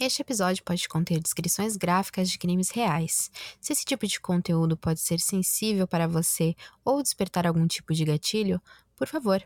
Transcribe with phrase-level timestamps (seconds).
[0.00, 3.32] Este episódio pode conter descrições gráficas de crimes reais.
[3.60, 8.04] Se esse tipo de conteúdo pode ser sensível para você ou despertar algum tipo de
[8.04, 8.62] gatilho,
[8.96, 9.42] por favor,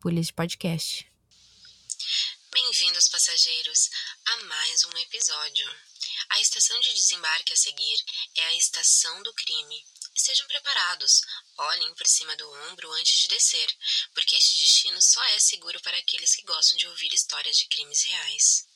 [0.00, 1.06] pule de podcast.
[2.50, 3.90] Bem-vindos, passageiros,
[4.26, 5.72] a mais um episódio.
[6.30, 7.96] A estação de desembarque a seguir
[8.34, 9.86] é a estação do crime.
[10.16, 11.22] Estejam preparados,
[11.56, 13.72] olhem por cima do ombro antes de descer,
[14.12, 18.02] porque este destino só é seguro para aqueles que gostam de ouvir histórias de crimes
[18.02, 18.71] reais.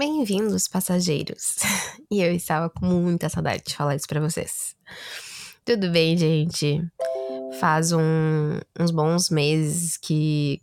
[0.00, 1.56] Bem-vindos, passageiros.
[2.12, 4.74] E eu estava com muita saudade de falar isso para vocês.
[5.64, 6.82] Tudo bem, gente?
[7.60, 10.60] Faz um, uns bons meses que,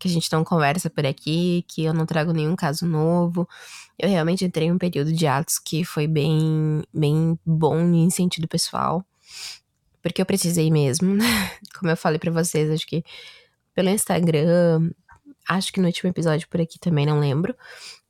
[0.00, 3.46] que a gente não conversa por aqui, que eu não trago nenhum caso novo.
[3.98, 8.48] Eu realmente entrei em um período de atos que foi bem, bem bom em sentido
[8.48, 9.04] pessoal.
[10.02, 11.18] Porque eu precisei mesmo.
[11.78, 13.04] Como eu falei para vocês, acho que
[13.74, 14.90] pelo Instagram,
[15.46, 17.54] acho que no último episódio por aqui também, não lembro.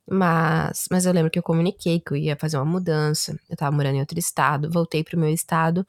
[0.09, 3.37] Mas, mas eu lembro que eu comuniquei que eu ia fazer uma mudança.
[3.49, 5.85] Eu tava morando em outro estado, voltei pro meu estado,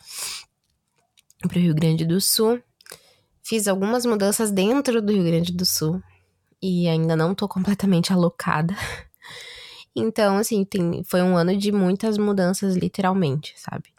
[1.48, 2.60] pro Rio Grande do Sul.
[3.42, 6.02] Fiz algumas mudanças dentro do Rio Grande do Sul
[6.62, 8.74] e ainda não tô completamente alocada.
[9.94, 13.92] Então, assim, tem, foi um ano de muitas mudanças, literalmente, sabe?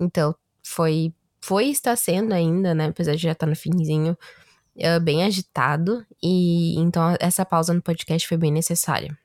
[0.00, 2.86] Então, foi, foi está sendo ainda, né?
[2.86, 4.18] Apesar de já estar tá no finzinho,
[4.76, 6.04] é, bem agitado.
[6.20, 9.16] E então, essa pausa no podcast foi bem necessária.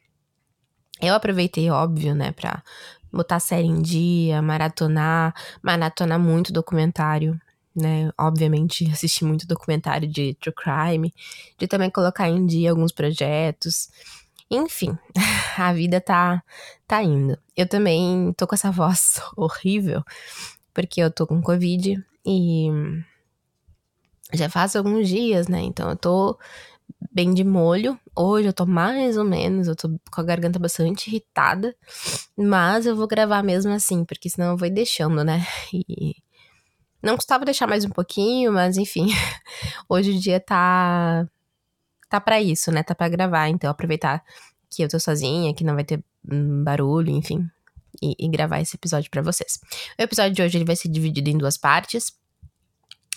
[1.01, 2.63] Eu aproveitei, óbvio, né, pra
[3.11, 7.39] botar série em dia, maratonar, maratonar muito documentário,
[7.75, 8.11] né?
[8.17, 11.13] Obviamente, assisti muito documentário de true crime,
[11.57, 13.89] de também colocar em dia alguns projetos.
[14.49, 14.97] Enfim,
[15.57, 16.43] a vida tá,
[16.87, 17.37] tá indo.
[17.55, 20.03] Eu também tô com essa voz horrível,
[20.73, 22.69] porque eu tô com Covid e
[24.33, 25.61] já faz alguns dias, né?
[25.61, 26.37] Então eu tô
[27.11, 27.99] bem de molho.
[28.15, 31.75] Hoje eu tô mais ou menos, eu tô com a garganta bastante irritada.
[32.37, 35.45] Mas eu vou gravar mesmo assim, porque senão eu vou deixando, né?
[35.73, 36.15] E.
[37.03, 39.07] Não custava deixar mais um pouquinho, mas enfim.
[39.89, 41.27] Hoje o dia tá.
[42.09, 42.81] Tá pra isso, né?
[42.81, 43.49] Tá pra gravar.
[43.49, 44.23] Então aproveitar
[44.69, 47.45] que eu tô sozinha, que não vai ter hum, barulho, enfim.
[48.01, 49.59] E, e gravar esse episódio para vocês.
[49.99, 52.13] O episódio de hoje ele vai ser dividido em duas partes.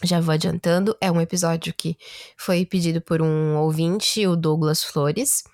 [0.02, 1.96] Já vou adiantando, é um episódio que
[2.36, 5.44] foi pedido por um ouvinte, o Douglas Flores.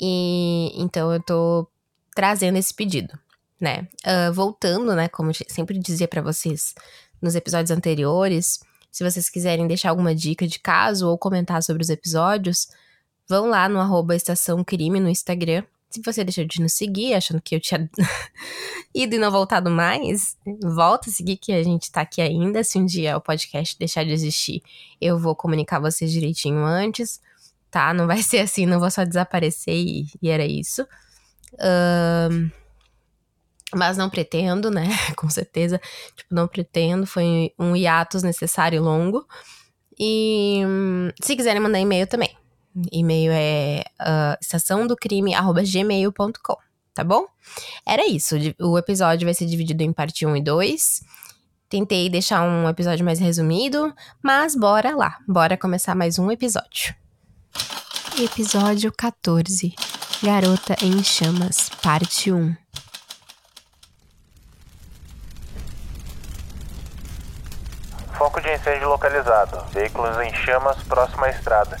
[0.00, 1.68] E então eu tô
[2.14, 3.18] trazendo esse pedido,
[3.60, 3.88] né?
[4.06, 5.08] Uh, voltando, né?
[5.08, 6.74] Como sempre dizia para vocês
[7.24, 8.60] nos episódios anteriores,
[8.92, 12.68] se vocês quiserem deixar alguma dica de caso ou comentar sobre os episódios,
[13.28, 15.64] vão lá no arroba Estação Crime no Instagram
[15.94, 17.88] se você deixou de nos seguir, achando que eu tinha
[18.92, 22.64] ido e não voltado mais, volta a seguir que a gente tá aqui ainda.
[22.64, 24.60] Se um dia o podcast deixar de existir,
[25.00, 27.20] eu vou comunicar vocês direitinho antes,
[27.70, 27.94] tá?
[27.94, 30.84] Não vai ser assim, não vou só desaparecer e, e era isso.
[31.60, 32.50] Um,
[33.74, 34.88] mas não pretendo, né?
[35.16, 35.80] Com certeza.
[36.16, 37.06] Tipo, não pretendo.
[37.06, 39.26] Foi um hiatus necessário longo.
[39.98, 40.62] E
[41.22, 42.36] se quiserem mandar e-mail também.
[42.90, 46.56] E-mail é uh, estaçãodocrime.gmail.com,
[46.92, 47.26] tá bom?
[47.86, 48.34] Era isso.
[48.60, 51.02] O episódio vai ser dividido em parte 1 e 2.
[51.68, 55.18] Tentei deixar um episódio mais resumido, mas bora lá.
[55.26, 56.94] Bora começar mais um episódio.
[58.20, 59.74] Episódio 14.
[60.22, 62.63] Garota em Chamas, parte 1.
[68.16, 69.64] Foco de incêndio localizado.
[69.72, 71.76] Veículos em chamas próximo à estrada.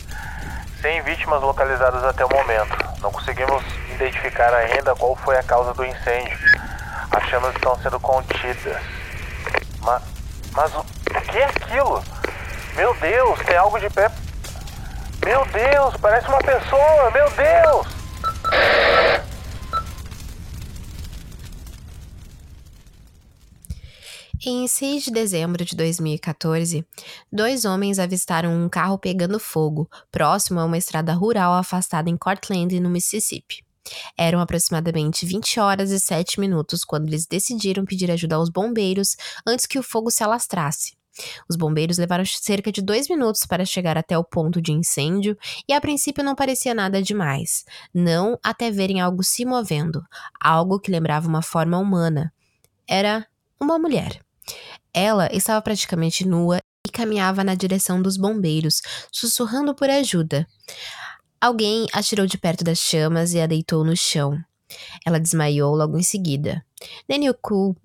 [0.80, 2.76] Sem vítimas localizadas até o momento.
[3.00, 3.62] Não conseguimos
[3.94, 6.36] identificar ainda qual foi a causa do incêndio.
[7.10, 8.82] As chamas estão sendo contidas.
[9.80, 10.02] Mas,
[10.52, 12.02] mas o, o que é aquilo?
[12.74, 14.10] Meu Deus, tem algo de pé.
[15.24, 17.10] Meu Deus, parece uma pessoa.
[17.12, 17.93] Meu Deus!
[24.46, 26.86] Em 6 de dezembro de 2014,
[27.32, 32.78] dois homens avistaram um carro pegando fogo próximo a uma estrada rural afastada em Cortland,
[32.78, 33.64] no Mississippi.
[34.18, 39.64] Eram aproximadamente 20 horas e 7 minutos quando eles decidiram pedir ajuda aos bombeiros antes
[39.64, 40.94] que o fogo se alastrasse.
[41.48, 45.72] Os bombeiros levaram cerca de dois minutos para chegar até o ponto de incêndio e
[45.72, 47.64] a princípio não parecia nada demais,
[47.94, 50.02] não até verem algo se movendo,
[50.38, 52.30] algo que lembrava uma forma humana.
[52.86, 53.26] Era
[53.58, 54.20] uma mulher.
[54.92, 58.80] Ela estava praticamente nua e caminhava na direção dos bombeiros,
[59.12, 60.46] sussurrando por ajuda.
[61.40, 64.38] Alguém a tirou de perto das chamas e a deitou no chão.
[65.04, 66.64] Ela desmaiou logo em seguida.
[67.42, 67.76] Cool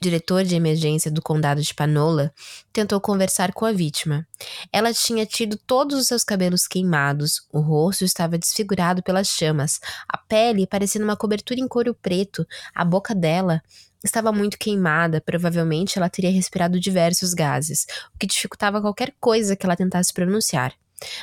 [0.00, 2.32] diretor de emergência do condado de Panola,
[2.72, 4.26] tentou conversar com a vítima.
[4.72, 10.18] Ela tinha tido todos os seus cabelos queimados, o rosto estava desfigurado pelas chamas, a
[10.18, 13.62] pele parecendo uma cobertura em couro preto, a boca dela
[14.06, 19.66] estava muito queimada, provavelmente ela teria respirado diversos gases, o que dificultava qualquer coisa que
[19.66, 20.72] ela tentasse pronunciar.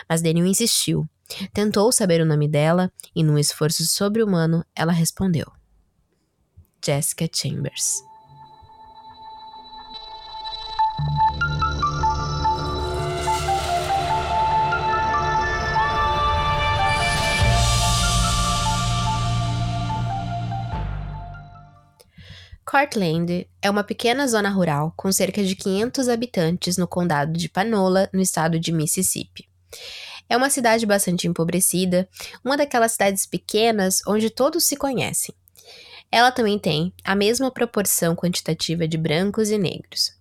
[0.07, 1.07] Mas Daniel insistiu.
[1.53, 5.51] Tentou saber o nome dela e, num esforço sobre-humano, ela respondeu:
[6.85, 8.03] Jessica Chambers.
[22.73, 28.09] Cortland é uma pequena zona rural com cerca de 500 habitantes no condado de Panola,
[28.11, 29.47] no estado de Mississippi.
[30.27, 32.09] É uma cidade bastante empobrecida,
[32.43, 35.35] uma daquelas cidades pequenas onde todos se conhecem.
[36.11, 40.11] Ela também tem a mesma proporção quantitativa de brancos e negros.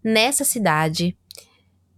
[0.00, 1.18] Nessa cidade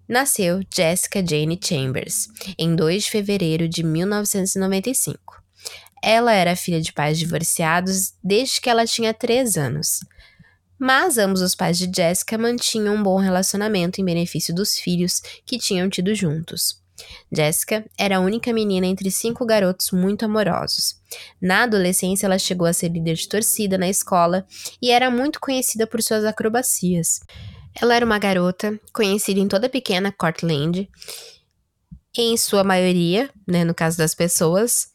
[0.09, 2.29] nasceu Jessica Jane Chambers,
[2.59, 5.38] em 2 de fevereiro de 1995.
[6.03, 10.01] Ela era filha de pais divorciados desde que ela tinha 3 anos.
[10.79, 15.59] Mas ambos os pais de Jessica mantinham um bom relacionamento em benefício dos filhos que
[15.59, 16.81] tinham tido juntos.
[17.33, 20.97] Jessica era a única menina entre cinco garotos muito amorosos.
[21.41, 24.47] Na adolescência, ela chegou a ser líder de torcida na escola
[24.81, 27.21] e era muito conhecida por suas acrobacias.
[27.81, 30.89] Ela era uma garota conhecida em toda a pequena Cortland,
[32.17, 34.89] em sua maioria, né, no caso das pessoas,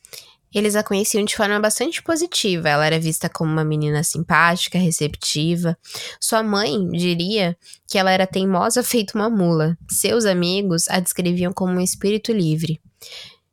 [0.53, 2.69] eles a conheciam de forma bastante positiva.
[2.69, 5.77] Ela era vista como uma menina simpática, receptiva.
[6.19, 7.57] Sua mãe diria
[7.87, 9.77] que ela era teimosa feito uma mula.
[9.89, 12.79] Seus amigos a descreviam como um espírito livre.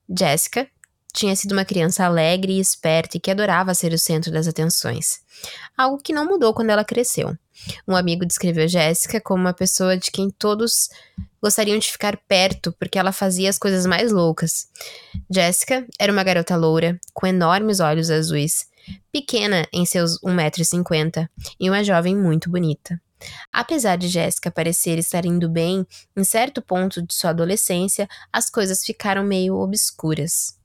[0.08, 0.68] Jessica
[1.12, 5.20] tinha sido uma criança alegre e esperta e que adorava ser o centro das atenções.
[5.76, 7.36] Algo que não mudou quando ela cresceu.
[7.86, 10.88] Um amigo descreveu Jéssica como uma pessoa de quem todos
[11.42, 14.68] gostariam de ficar perto porque ela fazia as coisas mais loucas.
[15.30, 18.66] Jéssica era uma garota loura, com enormes olhos azuis,
[19.12, 21.28] pequena em seus 1,50m
[21.58, 23.00] e uma jovem muito bonita.
[23.52, 25.86] Apesar de Jéssica parecer estar indo bem,
[26.16, 30.59] em certo ponto de sua adolescência, as coisas ficaram meio obscuras.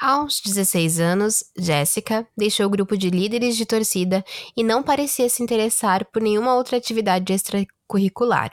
[0.00, 4.24] Aos 16 anos, Jessica deixou o grupo de líderes de torcida
[4.56, 8.52] e não parecia se interessar por nenhuma outra atividade extracurricular.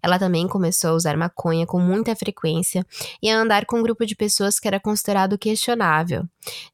[0.00, 2.86] Ela também começou a usar maconha com muita frequência
[3.20, 6.22] e a andar com um grupo de pessoas que era considerado questionável.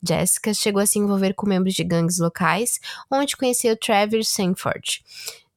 [0.07, 2.79] Jessica chegou a se envolver com membros de gangues locais,
[3.11, 5.03] onde conheceu Travis Sanford,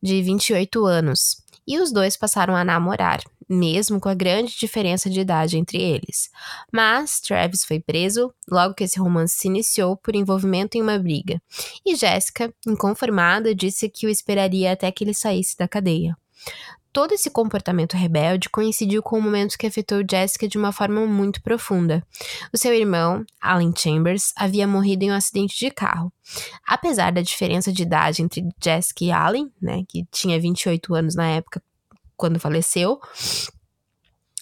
[0.01, 5.19] de 28 anos, e os dois passaram a namorar mesmo com a grande diferença de
[5.19, 6.29] idade entre eles.
[6.71, 11.41] Mas Travis foi preso logo que esse romance se iniciou por envolvimento em uma briga,
[11.85, 16.15] e Jessica, inconformada, disse que o esperaria até que ele saísse da cadeia.
[16.95, 21.41] Todo esse comportamento rebelde coincidiu com o momento que afetou Jessica de uma forma muito
[21.41, 22.01] profunda.
[22.53, 26.09] O seu irmão, Alan Chambers, havia morrido em um acidente de carro.
[26.65, 31.27] Apesar da diferença de idade entre Jessica e Alan, né, que tinha 28 anos na
[31.27, 31.61] época
[32.15, 32.99] quando faleceu,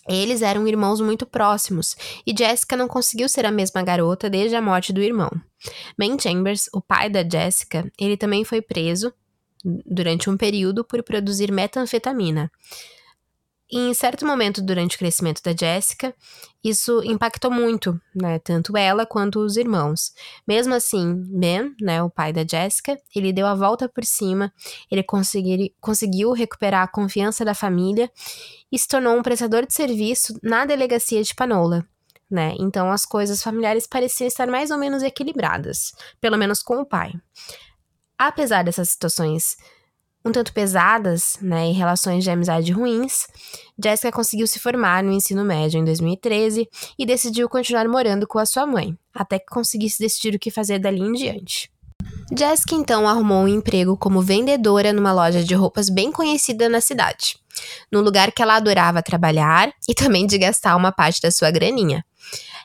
[0.08, 1.96] eles eram irmãos muito próximos
[2.28, 5.32] e Jessica não conseguiu ser a mesma garota desde a morte do irmão.
[5.98, 9.14] Ben Chambers, o pai da Jessica, ele também foi preso
[9.64, 12.52] durante um período por produzir metanfetamina.
[13.74, 16.14] E em certo momento durante o crescimento da Jessica,
[16.64, 20.14] isso impactou muito, né, tanto ela quanto os irmãos.
[20.48, 24.54] Mesmo assim, Ben, né, o pai da Jessica, ele deu a volta por cima,
[24.92, 28.12] ele consegui, conseguiu recuperar a confiança da família
[28.72, 31.84] e se tornou um prestador de serviço na delegacia de Panola.
[32.30, 32.54] Né?
[32.60, 37.12] Então as coisas familiares pareciam estar mais ou menos equilibradas, pelo menos com o pai.
[38.20, 39.58] Apesar dessas situações
[40.26, 43.28] um tanto pesadas, né, em relações de amizade ruins,
[43.82, 48.46] Jessica conseguiu se formar no ensino médio em 2013 e decidiu continuar morando com a
[48.46, 51.72] sua mãe, até que conseguisse decidir o que fazer dali em diante.
[52.36, 57.38] Jessica então arrumou um emprego como vendedora numa loja de roupas bem conhecida na cidade,
[57.92, 62.04] num lugar que ela adorava trabalhar e também de gastar uma parte da sua graninha.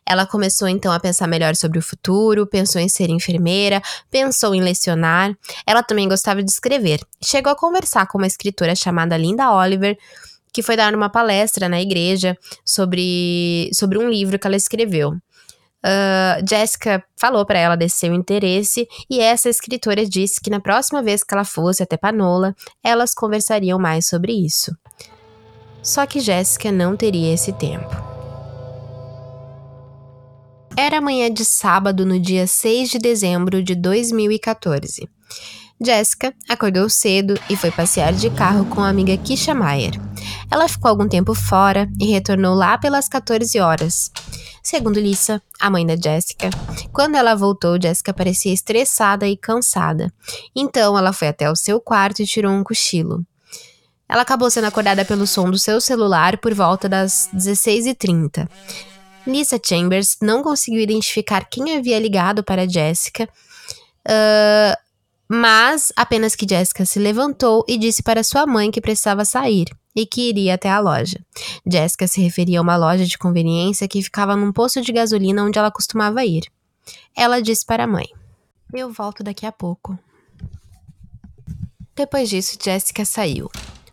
[0.09, 4.63] Ela começou então a pensar melhor sobre o futuro, pensou em ser enfermeira, pensou em
[4.63, 5.37] lecionar.
[5.67, 7.01] Ela também gostava de escrever.
[7.23, 9.99] Chegou a conversar com uma escritora chamada Linda Oliver,
[10.51, 15.11] que foi dar uma palestra na igreja sobre, sobre um livro que ela escreveu.
[15.11, 21.03] Uh, Jessica falou para ela desse seu interesse e essa escritora disse que na próxima
[21.03, 24.75] vez que ela fosse até Panola, elas conversariam mais sobre isso.
[25.83, 28.08] Só que Jéssica não teria esse tempo.
[30.81, 35.09] Era manhã de sábado, no dia 6 de dezembro de 2014.
[35.85, 40.01] Jessica acordou cedo e foi passear de carro com a amiga Kisha Mayer.
[40.49, 44.13] Ela ficou algum tempo fora e retornou lá pelas 14 horas.
[44.63, 46.49] Segundo Lisa, a mãe da Jessica,
[46.93, 50.15] quando ela voltou, Jessica parecia estressada e cansada.
[50.55, 53.27] Então ela foi até o seu quarto e tirou um cochilo.
[54.09, 58.49] Ela acabou sendo acordada pelo som do seu celular por volta das 16h30.
[59.29, 63.29] Lisa Chambers não conseguiu identificar quem havia ligado para Jessica,
[64.07, 64.89] uh,
[65.29, 70.07] mas apenas que Jessica se levantou e disse para sua mãe que precisava sair e
[70.07, 71.19] que iria até a loja.
[71.71, 75.59] Jessica se referia a uma loja de conveniência que ficava num posto de gasolina onde
[75.59, 76.45] ela costumava ir.
[77.15, 78.07] Ela disse para a mãe:
[78.73, 79.99] Eu volto daqui a pouco.
[81.95, 83.51] Depois disso, Jessica saiu.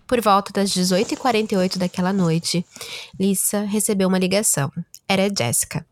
[0.08, 2.64] Por volta das 18h48 daquela noite,
[3.20, 4.72] Lisa recebeu uma ligação.
[5.08, 5.86] Era Jessica.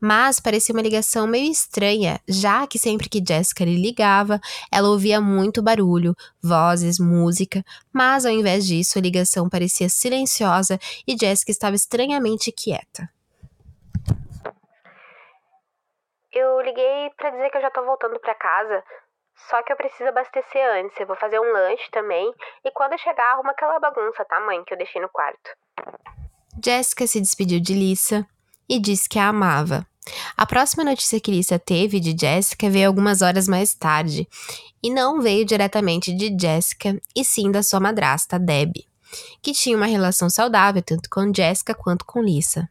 [0.00, 4.40] Mas parecia uma ligação meio estranha, já que sempre que Jessica lhe ligava,
[4.72, 11.16] ela ouvia muito barulho, vozes, música, mas ao invés disso, a ligação parecia silenciosa e
[11.18, 13.08] Jessica estava estranhamente quieta.
[16.32, 18.84] Eu liguei para dizer que eu já tô voltando para casa.
[19.48, 20.98] Só que eu preciso abastecer antes.
[21.00, 22.32] Eu vou fazer um lanche também.
[22.64, 24.62] E quando eu chegar, arruma aquela bagunça, tá, mãe?
[24.64, 25.50] Que eu deixei no quarto.
[26.62, 28.28] Jessica se despediu de Lisa
[28.70, 29.84] e disse que a amava.
[30.36, 34.28] A próxima notícia que Lisa teve de Jessica veio algumas horas mais tarde.
[34.82, 38.86] E não veio diretamente de Jessica, e sim da sua madrasta, Debbie,
[39.42, 42.68] que tinha uma relação saudável tanto com Jessica quanto com Lisa.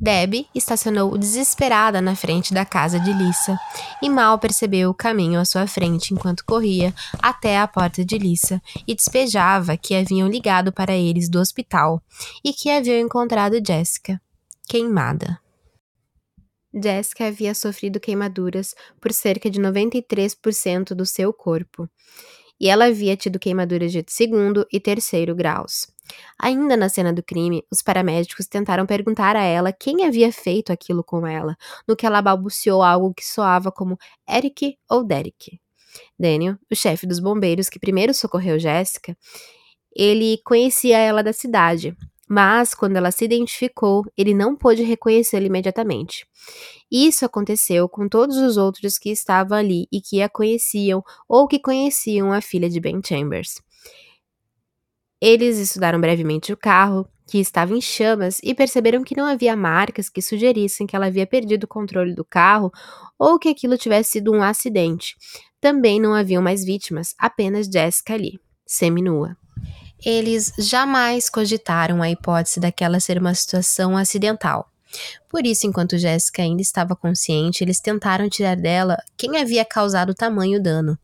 [0.00, 3.58] Debbie estacionou desesperada na frente da casa de Lisa
[4.00, 8.62] e mal percebeu o caminho à sua frente enquanto corria até a porta de Lisa
[8.86, 12.00] e despejava que haviam ligado para eles do hospital
[12.44, 14.20] e que haviam encontrado Jessica
[14.68, 15.40] queimada.
[16.72, 21.88] Jessica havia sofrido queimaduras por cerca de 93% do seu corpo
[22.60, 25.86] e ela havia tido queimaduras de segundo e terceiro graus.
[26.38, 31.04] Ainda na cena do crime, os paramédicos tentaram perguntar a ela quem havia feito aquilo
[31.04, 33.98] com ela, no que ela balbuciou algo que soava como
[34.28, 35.60] Eric ou Derek.
[36.18, 39.16] Daniel, o chefe dos bombeiros que primeiro socorreu Jéssica,
[39.94, 41.96] ele conhecia ela da cidade,
[42.28, 46.26] mas quando ela se identificou, ele não pôde reconhecê-la imediatamente.
[46.90, 51.58] Isso aconteceu com todos os outros que estavam ali e que a conheciam ou que
[51.58, 53.62] conheciam a filha de Ben Chambers.
[55.20, 60.08] Eles estudaram brevemente o carro, que estava em chamas, e perceberam que não havia marcas
[60.08, 62.70] que sugerissem que ela havia perdido o controle do carro
[63.18, 65.16] ou que aquilo tivesse sido um acidente.
[65.60, 69.36] Também não haviam mais vítimas, apenas Jessica ali, seminua.
[70.04, 74.70] Eles jamais cogitaram a hipótese daquela ser uma situação acidental.
[75.28, 80.62] Por isso, enquanto Jéssica ainda estava consciente, eles tentaram tirar dela quem havia causado tamanho
[80.62, 80.98] dano.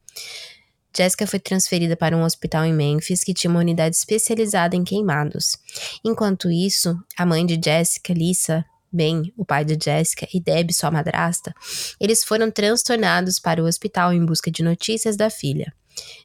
[0.97, 5.57] Jessica foi transferida para um hospital em Memphis que tinha uma unidade especializada em queimados.
[6.05, 10.93] Enquanto isso, a mãe de Jessica, Lisa, Ben, o pai de Jessica, e Deb, sua
[10.93, 11.53] madrasta,
[11.99, 15.75] eles foram transtornados para o hospital em busca de notícias da filha.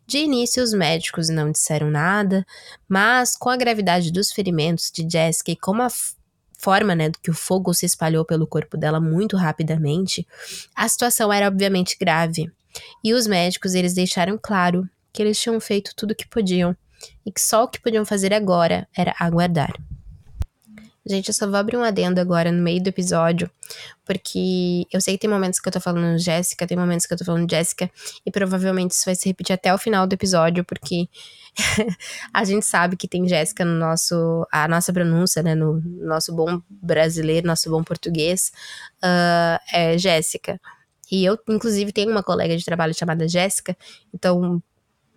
[0.05, 2.45] De início, os médicos não disseram nada,
[2.87, 5.89] mas com a gravidade dos ferimentos de Jessica e como a
[6.57, 10.27] forma né, que o fogo se espalhou pelo corpo dela muito rapidamente,
[10.75, 12.51] a situação era obviamente grave.
[13.03, 16.75] E os médicos, eles deixaram claro que eles tinham feito tudo o que podiam
[17.25, 19.73] e que só o que podiam fazer agora era aguardar.
[21.09, 23.49] Gente, eu só vou abrir um adendo agora no meio do episódio,
[24.05, 27.17] porque eu sei que tem momentos que eu tô falando Jéssica, tem momentos que eu
[27.17, 27.89] tô falando Jéssica,
[28.23, 31.09] e provavelmente isso vai se repetir até o final do episódio, porque
[32.31, 36.61] a gente sabe que tem Jéssica no nosso, a nossa pronúncia, né, no nosso bom
[36.69, 38.51] brasileiro, nosso bom português,
[39.03, 40.61] uh, é Jéssica.
[41.11, 43.75] E eu, inclusive, tenho uma colega de trabalho chamada Jéssica,
[44.13, 44.61] então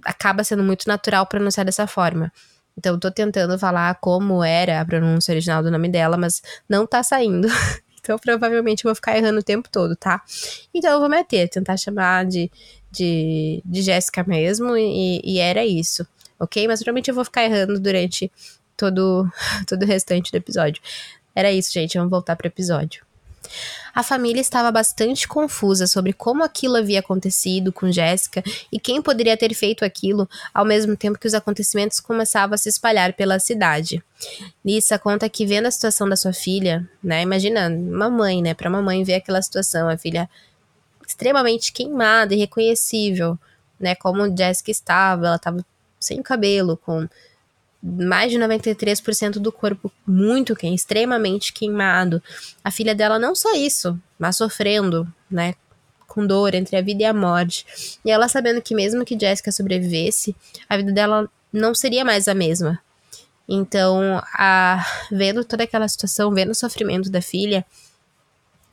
[0.03, 2.33] acaba sendo muito natural pronunciar dessa forma.
[2.77, 7.03] Então, tô tentando falar como era a pronúncia original do nome dela, mas não tá
[7.03, 7.49] saindo.
[8.01, 10.23] então, provavelmente vou ficar errando o tempo todo, tá?
[10.73, 12.51] Então, eu vou meter, tentar chamar de,
[12.91, 16.07] de, de Jéssica mesmo, e, e era isso,
[16.39, 16.67] ok?
[16.67, 18.31] Mas provavelmente eu vou ficar errando durante
[18.77, 19.31] todo,
[19.67, 20.83] todo o restante do episódio.
[21.35, 21.97] Era isso, gente.
[21.97, 23.05] Vamos voltar pro episódio.
[23.95, 29.37] A família estava bastante confusa sobre como aquilo havia acontecido com Jéssica e quem poderia
[29.37, 34.03] ter feito aquilo, ao mesmo tempo que os acontecimentos começavam a se espalhar pela cidade.
[34.65, 38.69] Lisa conta que vendo a situação da sua filha, né, imagina uma mãe, né, para
[38.69, 40.29] uma mãe ver aquela situação, a filha
[41.07, 43.39] extremamente queimada, irreconhecível,
[43.79, 45.65] né, como Jéssica estava, ela estava
[46.01, 47.07] sem cabelo, com
[47.83, 52.23] mais de 93% do corpo muito queimado, extremamente queimado.
[52.63, 55.55] A filha dela não só isso, mas sofrendo, né,
[56.07, 57.99] com dor entre a vida e a morte.
[58.05, 60.37] E ela sabendo que mesmo que Jessica sobrevivesse,
[60.69, 62.79] a vida dela não seria mais a mesma.
[63.49, 67.65] Então, a, vendo toda aquela situação, vendo o sofrimento da filha,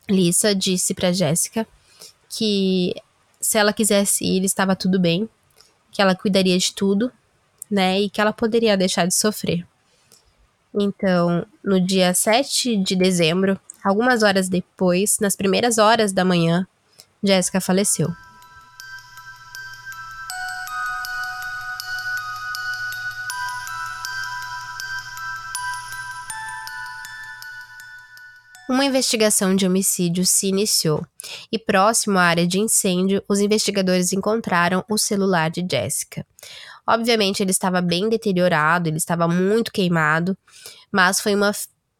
[0.07, 1.67] Lisa disse para Jéssica
[2.29, 2.93] que
[3.41, 5.27] se ela quisesse ir, estava tudo bem,
[5.91, 7.11] que ela cuidaria de tudo,
[7.69, 9.65] né, e que ela poderia deixar de sofrer.
[10.73, 16.67] Então, no dia 7 de dezembro, algumas horas depois, nas primeiras horas da manhã,
[17.23, 18.09] Jéssica faleceu.
[28.69, 31.03] Uma investigação de homicídio se iniciou,
[31.51, 36.23] e próximo à área de incêndio, os investigadores encontraram o celular de Jessica.
[36.89, 40.35] Obviamente, ele estava bem deteriorado, ele estava muito queimado,
[40.91, 41.51] mas foi uma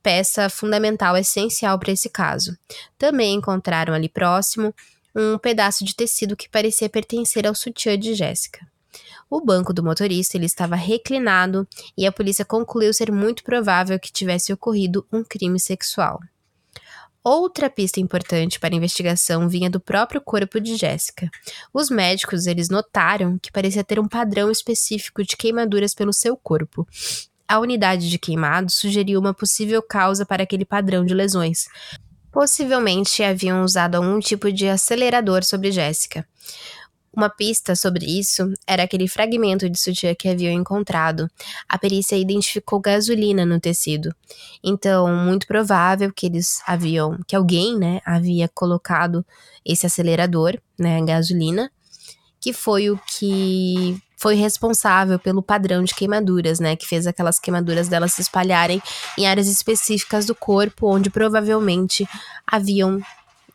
[0.02, 2.58] peça fundamental, essencial para esse caso.
[2.98, 4.74] Também encontraram ali próximo
[5.16, 8.66] um pedaço de tecido que parecia pertencer ao sutiã de Jéssica.
[9.30, 14.12] O banco do motorista ele estava reclinado e a polícia concluiu ser muito provável que
[14.12, 16.20] tivesse ocorrido um crime sexual.
[17.24, 21.30] Outra pista importante para a investigação vinha do próprio corpo de Jéssica.
[21.74, 26.88] Os médicos eles notaram que parecia ter um padrão específico de queimaduras pelo seu corpo.
[27.46, 31.68] A unidade de queimado sugeriu uma possível causa para aquele padrão de lesões.
[32.32, 36.26] Possivelmente haviam usado algum tipo de acelerador sobre Jéssica.
[37.16, 41.30] Uma pista sobre isso era aquele fragmento de sutiã que haviam encontrado.
[41.68, 44.14] A perícia identificou gasolina no tecido.
[44.64, 49.26] Então, muito provável que eles haviam, que alguém, né, havia colocado
[49.66, 51.72] esse acelerador, né, gasolina,
[52.40, 57.88] que foi o que foi responsável pelo padrão de queimaduras, né, que fez aquelas queimaduras
[57.88, 58.82] delas se espalharem
[59.18, 62.08] em áreas específicas do corpo onde provavelmente
[62.46, 63.02] haviam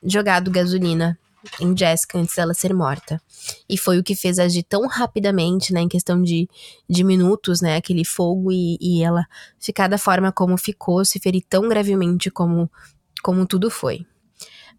[0.02, 1.18] jogado gasolina
[1.60, 3.20] em Jessica antes dela ser morta.
[3.68, 6.48] E foi o que fez agir tão rapidamente, né, em questão de,
[6.88, 9.24] de minutos, né, aquele fogo e, e ela
[9.58, 12.70] ficar da forma como ficou, se ferir tão gravemente como,
[13.22, 14.06] como tudo foi.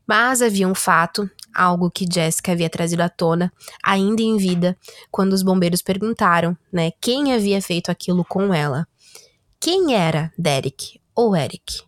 [0.07, 3.51] Mas havia um fato, algo que Jessica havia trazido à tona,
[3.83, 4.77] ainda em vida,
[5.09, 8.87] quando os bombeiros perguntaram, né, quem havia feito aquilo com ela.
[9.59, 11.84] Quem era Derek ou Eric?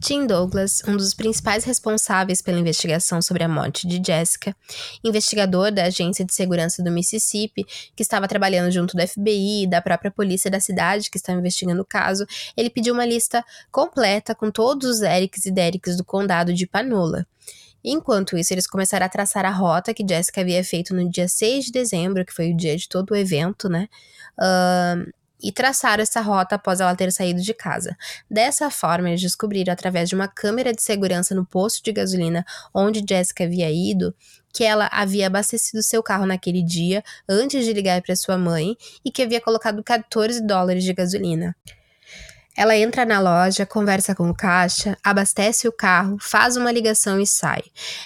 [0.00, 4.56] Tim Douglas, um dos principais responsáveis pela investigação sobre a morte de Jessica,
[5.04, 9.82] investigador da Agência de Segurança do Mississippi, que estava trabalhando junto do FBI e da
[9.82, 14.50] própria polícia da cidade que estava investigando o caso, ele pediu uma lista completa com
[14.50, 17.26] todos os Erics e Derricks do condado de Panola.
[17.84, 21.66] Enquanto isso, eles começaram a traçar a rota que Jessica havia feito no dia 6
[21.66, 23.88] de dezembro, que foi o dia de todo o evento, né?
[24.38, 25.10] Uh,
[25.42, 27.96] e traçaram essa rota após ela ter saído de casa.
[28.30, 33.04] Dessa forma, eles descobriram através de uma câmera de segurança no posto de gasolina onde
[33.08, 34.14] Jessica havia ido
[34.52, 39.10] que ela havia abastecido seu carro naquele dia antes de ligar para sua mãe e
[39.10, 41.54] que havia colocado 14 dólares de gasolina.
[42.56, 47.26] Ela entra na loja, conversa com o caixa, abastece o carro, faz uma ligação e
[47.26, 47.62] sai.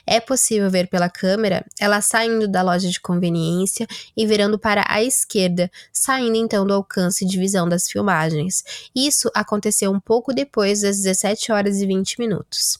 [0.06, 5.02] É possível ver pela câmera ela saindo da loja de conveniência e virando para a
[5.02, 8.62] esquerda, saindo então do alcance de visão das filmagens.
[8.94, 12.78] Isso aconteceu um pouco depois das 17 horas e 20 minutos.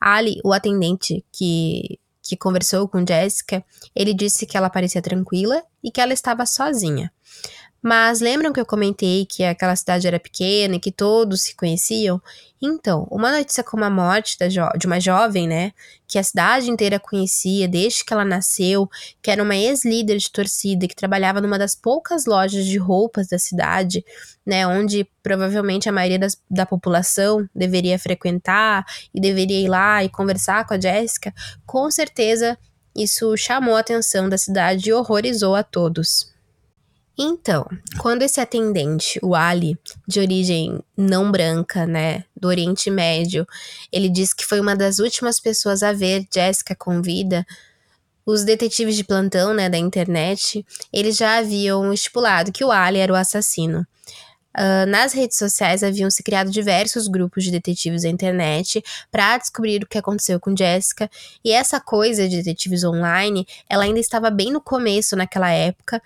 [0.00, 3.64] Ali, o atendente que que conversou com Jessica,
[3.96, 7.10] ele disse que ela parecia tranquila e que ela estava sozinha.
[7.80, 12.20] Mas lembram que eu comentei que aquela cidade era pequena e que todos se conheciam?
[12.60, 14.36] Então, uma notícia como a morte
[14.76, 15.72] de uma jovem, né,
[16.08, 18.90] que a cidade inteira conhecia desde que ela nasceu,
[19.22, 23.38] que era uma ex-líder de torcida que trabalhava numa das poucas lojas de roupas da
[23.38, 24.04] cidade,
[24.44, 30.08] né, onde provavelmente a maioria das, da população deveria frequentar e deveria ir lá e
[30.08, 31.32] conversar com a Jéssica,
[31.64, 32.58] com certeza
[32.96, 36.36] isso chamou a atenção da cidade e horrorizou a todos.
[37.20, 37.66] Então,
[37.98, 39.76] quando esse atendente, o Ali,
[40.06, 43.44] de origem não branca, né, do Oriente Médio,
[43.90, 47.44] ele disse que foi uma das últimas pessoas a ver Jessica com vida,
[48.24, 53.12] os detetives de plantão, né, da internet, eles já haviam estipulado que o Ali era
[53.12, 53.84] o assassino.
[54.56, 59.82] Uh, nas redes sociais haviam se criado diversos grupos de detetives da internet para descobrir
[59.82, 61.10] o que aconteceu com Jessica,
[61.44, 66.00] e essa coisa de detetives online, ela ainda estava bem no começo naquela época,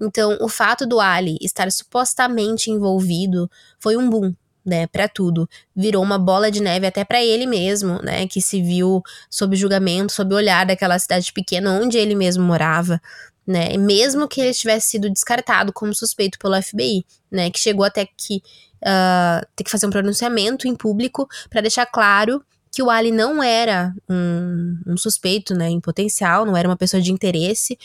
[0.00, 4.34] então, o fato do Ali estar supostamente envolvido foi um boom,
[4.64, 5.48] né, para tudo.
[5.74, 10.12] Virou uma bola de neve até para ele mesmo, né, que se viu sob julgamento,
[10.12, 13.00] sob o olhar daquela cidade pequena onde ele mesmo morava,
[13.46, 13.76] né?
[13.76, 17.50] Mesmo que ele tivesse sido descartado como suspeito pelo FBI, né?
[17.50, 18.42] Que chegou até que
[18.82, 23.42] uh, ter que fazer um pronunciamento em público para deixar claro que o Ali não
[23.42, 27.76] era um, um, suspeito, né, em potencial, não era uma pessoa de interesse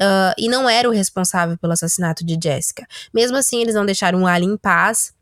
[0.00, 2.86] uh, e não era o responsável pelo assassinato de Jessica.
[3.14, 5.12] Mesmo assim, eles não deixaram o Ali em paz.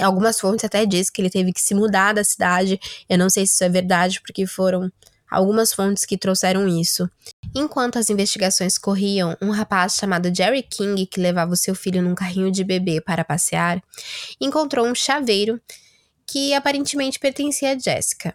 [0.00, 2.80] Algumas fontes até dizem que ele teve que se mudar da cidade.
[3.08, 4.90] Eu não sei se isso é verdade, porque foram
[5.30, 7.08] algumas fontes que trouxeram isso.
[7.54, 12.14] Enquanto as investigações corriam, um rapaz chamado Jerry King, que levava o seu filho num
[12.14, 13.80] carrinho de bebê para passear,
[14.40, 15.60] encontrou um chaveiro
[16.30, 18.34] que aparentemente pertencia a Jessica.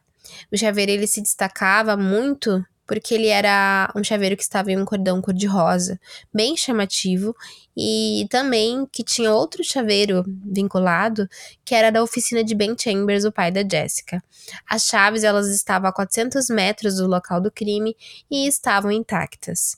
[0.51, 4.85] O chaveiro ele se destacava muito porque ele era um chaveiro que estava em um
[4.85, 5.99] cordão cor-de-rosa,
[6.31, 7.35] bem chamativo,
[7.75, 11.27] e também que tinha outro chaveiro vinculado,
[11.63, 14.23] que era da oficina de Ben Chambers, o pai da Jessica.
[14.69, 17.95] As chaves elas estavam a 400 metros do local do crime
[18.29, 19.77] e estavam intactas.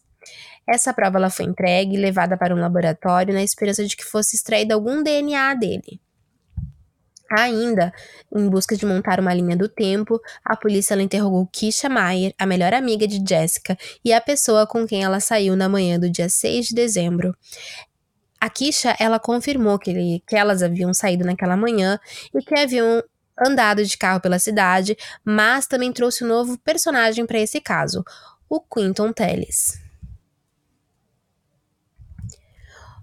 [0.67, 4.35] Essa prova ela foi entregue e levada para um laboratório na esperança de que fosse
[4.35, 6.01] extraído algum DNA dele.
[7.29, 7.93] Ainda,
[8.33, 12.73] em busca de montar uma linha do tempo, a polícia interrogou Kisha Mayer, a melhor
[12.73, 16.67] amiga de Jessica e a pessoa com quem ela saiu na manhã do dia 6
[16.67, 17.35] de dezembro.
[18.39, 21.99] A Kisha, ela confirmou que, ele, que elas haviam saído naquela manhã
[22.33, 23.03] e que haviam
[23.37, 28.03] andado de carro pela cidade, mas também trouxe um novo personagem para esse caso,
[28.49, 29.79] o Quinton Telles.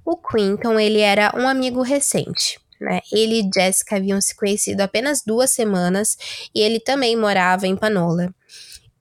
[0.05, 3.01] O Quinton, ele era um amigo recente né?
[3.11, 6.17] Ele e Jessica haviam se conhecido apenas duas semanas
[6.55, 8.33] e ele também morava em Panola.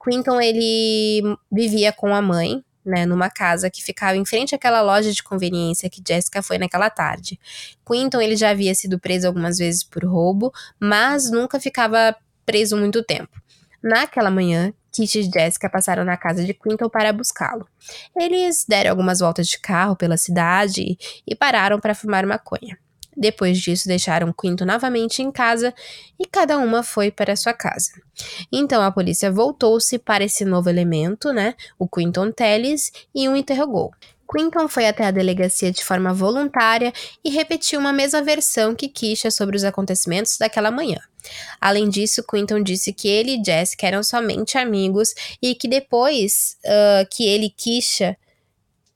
[0.02, 5.12] Quinton ele vivia com a mãe, né, numa casa que ficava em frente àquela loja
[5.12, 7.40] de conveniência que Jessica foi naquela tarde.
[7.86, 12.16] Quinton ele já havia sido preso algumas vezes por roubo, mas nunca ficava
[12.46, 13.42] preso muito tempo.
[13.82, 17.68] Naquela manhã, Kitty e Jessica passaram na casa de Quinton para buscá-lo.
[18.18, 22.78] Eles deram algumas voltas de carro pela cidade e pararam para fumar maconha.
[23.16, 25.74] Depois disso, deixaram Quinto novamente em casa
[26.20, 27.92] e cada uma foi para sua casa.
[28.52, 33.92] Então a polícia voltou-se para esse novo elemento, né, o Quinton Telles, e o interrogou.
[34.34, 36.92] Quinton foi até a delegacia de forma voluntária
[37.24, 40.98] e repetiu uma mesma versão que Kisha sobre os acontecimentos daquela manhã.
[41.62, 47.08] Além disso, Quinton disse que ele e Jessica eram somente amigos e que depois uh,
[47.12, 48.18] que ele e Kisha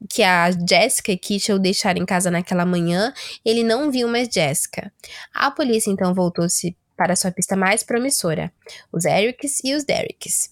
[0.10, 4.92] que a Jessica e Kitchell deixaram em casa naquela manhã, ele não viu mais Jessica.
[5.34, 8.52] A polícia então voltou-se para sua pista mais promissora,
[8.92, 10.50] os Erics e os Derricks.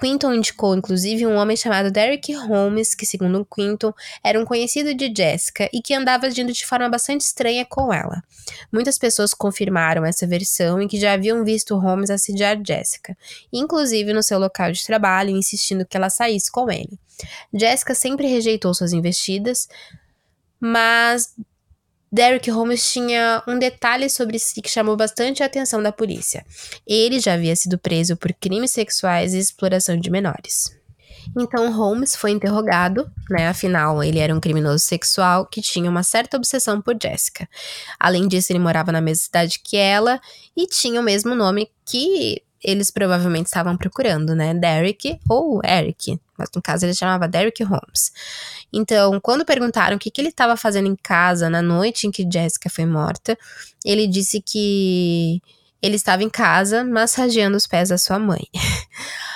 [0.00, 5.12] Quinton indicou inclusive um homem chamado Derek Holmes, que, segundo Quinton, era um conhecido de
[5.14, 8.22] Jessica e que andava agindo de forma bastante estranha com ela.
[8.72, 13.16] Muitas pessoas confirmaram essa versão e que já haviam visto Holmes assediar Jessica,
[13.52, 16.98] inclusive no seu local de trabalho, insistindo que ela saísse com ele.
[17.52, 19.68] Jessica sempre rejeitou suas investidas,
[20.60, 21.34] mas
[22.10, 26.44] Derek Holmes tinha um detalhe sobre si que chamou bastante a atenção da polícia.
[26.86, 30.76] Ele já havia sido preso por crimes sexuais e exploração de menores.
[31.36, 33.48] Então Holmes foi interrogado, né?
[33.48, 37.48] Afinal, ele era um criminoso sexual que tinha uma certa obsessão por Jessica.
[37.98, 40.20] Além disso, ele morava na mesma cidade que ela
[40.56, 44.54] e tinha o mesmo nome que eles provavelmente estavam procurando, né?
[44.54, 48.12] Derek ou Eric, mas no caso ele chamava Derek Holmes.
[48.72, 52.28] Então, quando perguntaram o que, que ele estava fazendo em casa na noite em que
[52.30, 53.38] Jessica foi morta,
[53.84, 55.40] ele disse que
[55.80, 58.46] ele estava em casa massageando os pés da sua mãe.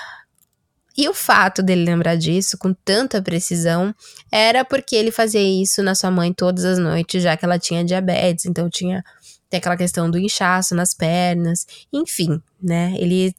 [0.96, 3.94] E o fato dele lembrar disso com tanta precisão
[4.30, 7.82] era porque ele fazia isso na sua mãe todas as noites, já que ela tinha
[7.82, 9.02] diabetes, então tinha
[9.48, 12.94] tem aquela questão do inchaço nas pernas, enfim, né?
[12.96, 13.34] Ele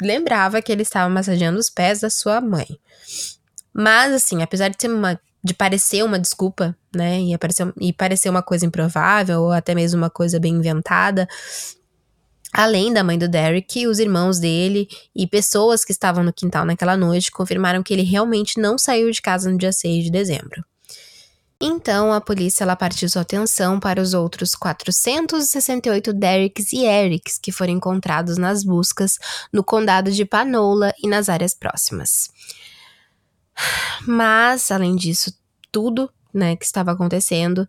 [0.00, 2.66] lembrava que ele estava massageando os pés da sua mãe.
[3.72, 7.20] Mas, assim, apesar de, ser uma, de parecer uma desculpa, né?
[7.20, 11.28] E, aparecer, e parecer uma coisa improvável, ou até mesmo uma coisa bem inventada,
[12.52, 16.96] Além da mãe do Derek, os irmãos dele e pessoas que estavam no quintal naquela
[16.96, 20.64] noite confirmaram que ele realmente não saiu de casa no dia 6 de dezembro.
[21.62, 27.52] Então, a polícia ela partiu sua atenção para os outros 468 Derricks e Erics que
[27.52, 29.18] foram encontrados nas buscas
[29.52, 32.30] no condado de Panola e nas áreas próximas.
[34.06, 35.34] Mas, além disso,
[35.70, 37.68] tudo né, que estava acontecendo,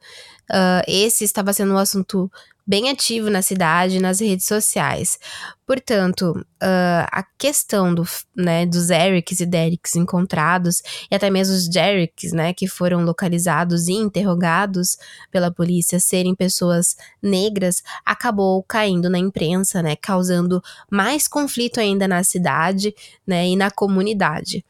[0.49, 2.31] uh, esse estava sendo um assunto
[2.65, 5.17] bem ativo na cidade nas redes sociais.
[5.65, 8.03] Portanto, uh, a questão do,
[8.35, 13.87] né, dos Erics e Derricks encontrados, e até mesmo os Derricks, né, que foram localizados
[13.87, 14.97] e interrogados
[15.31, 22.23] pela polícia serem pessoas negras, acabou caindo na imprensa, né, causando mais conflito ainda na
[22.23, 22.93] cidade,
[23.25, 24.63] né, e na comunidade.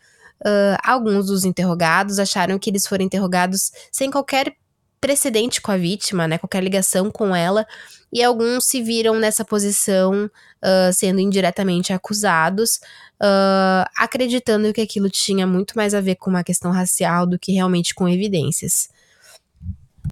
[0.45, 4.55] uh, alguns dos interrogados acharam que eles foram interrogados sem qualquer
[5.01, 7.65] precedente com a vítima, né, qualquer ligação com ela,
[8.13, 12.75] e alguns se viram nessa posição, uh, sendo indiretamente acusados,
[13.21, 17.51] uh, acreditando que aquilo tinha muito mais a ver com uma questão racial do que
[17.51, 18.89] realmente com evidências.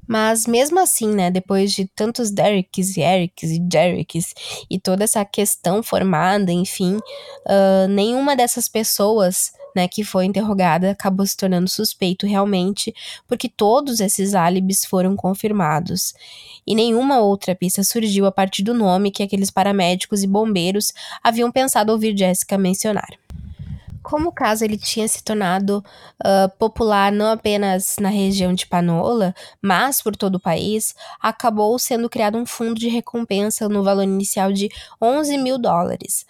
[0.08, 4.34] Mas mesmo assim, né, depois de tantos Derricks e Erics e Jerricks
[4.69, 11.26] e toda essa questão formada, enfim, uh, nenhuma dessas pessoas né, que foi interrogada acabou
[11.26, 12.94] se tornando suspeito realmente,
[13.26, 16.13] porque todos esses álibis foram confirmados.
[16.68, 20.92] E nenhuma outra pista surgiu a partir do nome que aqueles paramédicos e bombeiros
[21.24, 23.10] haviam pensado ouvir Jessica mencionar.
[24.04, 25.84] Como o caso ele tinha se tornado
[26.26, 32.10] uh, popular não apenas na região de Panola, mas por todo o país, acabou sendo
[32.10, 34.70] criado um fundo de recompensa no valor inicial de
[35.02, 36.26] 11 mil dólares.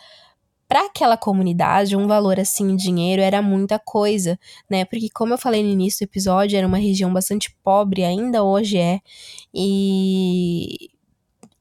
[0.70, 4.86] Para aquela comunidade, um valor assim em dinheiro era muita coisa, né?
[4.86, 8.78] Porque, como eu falei no início do episódio, era uma região bastante pobre, ainda hoje
[8.78, 9.00] é.
[9.52, 10.92] E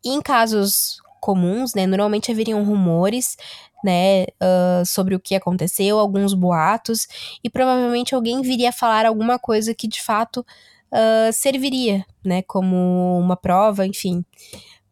[0.04, 1.86] em casos comuns, né?
[1.86, 3.36] Normalmente haveriam rumores
[3.82, 7.06] né, uh, sobre o que aconteceu, alguns boatos,
[7.42, 10.44] e provavelmente alguém viria falar alguma coisa que de fato
[10.92, 14.24] uh, serviria, né, como uma prova, enfim.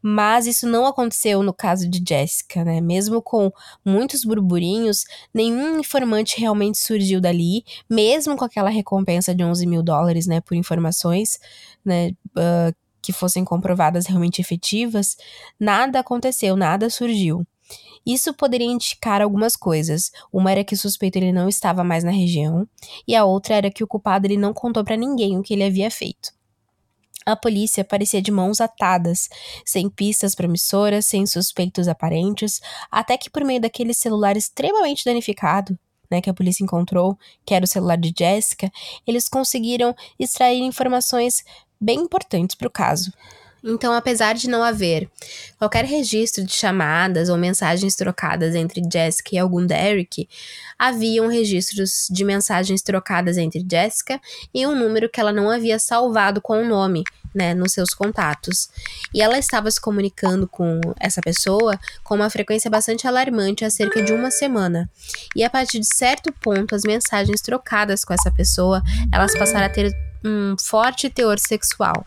[0.08, 2.80] Mas isso não aconteceu no caso de Jessica, né?
[2.80, 3.50] Mesmo com
[3.84, 10.28] muitos burburinhos, nenhum informante realmente surgiu dali, mesmo com aquela recompensa de 11 mil dólares,
[10.28, 11.40] né, por informações,
[11.84, 15.16] né, uh, que fossem comprovadas realmente efetivas,
[15.58, 17.44] nada aconteceu, nada surgiu.
[18.06, 20.12] Isso poderia indicar algumas coisas.
[20.32, 22.68] Uma era que o suspeito ele não estava mais na região,
[23.08, 25.64] e a outra era que o culpado ele não contou para ninguém o que ele
[25.64, 26.35] havia feito.
[27.26, 29.28] A polícia parecia de mãos atadas,
[29.64, 35.76] sem pistas promissoras, sem suspeitos aparentes, até que por meio daquele celular extremamente danificado,
[36.08, 38.70] né, que a polícia encontrou, que era o celular de Jessica,
[39.04, 41.42] eles conseguiram extrair informações
[41.80, 43.12] bem importantes para o caso.
[43.68, 45.10] Então, apesar de não haver
[45.58, 50.28] qualquer registro de chamadas ou mensagens trocadas entre Jessica e algum Derek,
[50.78, 54.20] haviam registros de mensagens trocadas entre Jessica
[54.54, 57.02] e um número que ela não havia salvado com o nome,
[57.34, 58.68] né, nos seus contatos.
[59.12, 64.00] E ela estava se comunicando com essa pessoa com uma frequência bastante alarmante há cerca
[64.00, 64.88] de uma semana.
[65.34, 68.80] E a partir de certo ponto, as mensagens trocadas com essa pessoa,
[69.12, 69.92] elas passaram a ter
[70.24, 72.06] um forte teor sexual.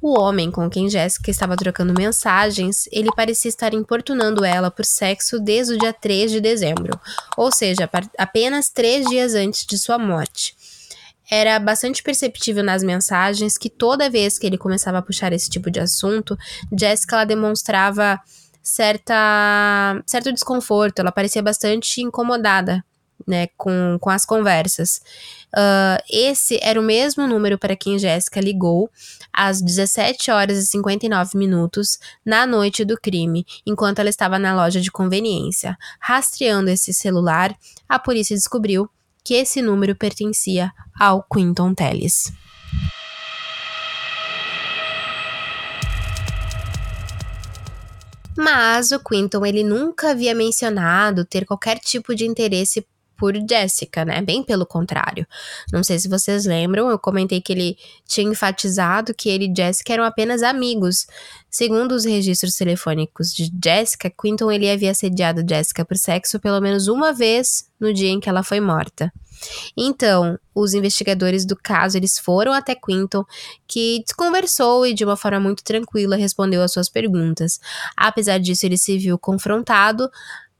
[0.00, 5.40] O homem com quem Jéssica estava trocando mensagens, ele parecia estar importunando ela por sexo
[5.40, 6.98] desde o dia 3 de dezembro,
[7.36, 10.56] ou seja, apenas três dias antes de sua morte.
[11.30, 15.70] Era bastante perceptível nas mensagens que toda vez que ele começava a puxar esse tipo
[15.70, 16.38] de assunto,
[16.78, 18.20] Jessica ela demonstrava
[18.62, 22.84] certa, certo desconforto, ela parecia bastante incomodada
[23.26, 25.00] né, com, com as conversas.
[25.54, 28.90] Uh, esse era o mesmo número para quem Jéssica ligou
[29.32, 34.80] às 17 horas e 59 minutos na noite do crime, enquanto ela estava na loja
[34.80, 35.76] de conveniência.
[36.00, 37.56] Rastreando esse celular,
[37.88, 38.88] a polícia descobriu
[39.24, 42.32] que esse número pertencia ao Quinton Tellis.
[48.38, 52.86] Mas o Quinton ele nunca havia mencionado ter qualquer tipo de interesse
[53.18, 54.22] por Jessica, né?
[54.22, 55.26] Bem pelo contrário.
[55.72, 57.76] Não sei se vocês lembram, eu comentei que ele
[58.06, 61.06] tinha enfatizado que ele e Jessica eram apenas amigos.
[61.50, 66.86] Segundo os registros telefônicos de Jessica, Quinton ele havia assediado Jessica por sexo pelo menos
[66.86, 69.12] uma vez no dia em que ela foi morta.
[69.76, 73.24] Então, os investigadores do caso eles foram até Quinton,
[73.66, 77.58] que conversou e de uma forma muito tranquila respondeu às suas perguntas.
[77.96, 80.08] Apesar disso, ele se viu confrontado